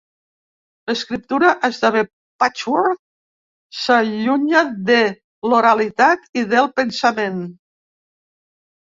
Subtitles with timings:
[0.91, 1.99] L'escriptura esdevé
[2.43, 2.95] patchwork,
[3.81, 4.97] s'allunya de
[5.51, 7.39] l'oralitat i del pensament.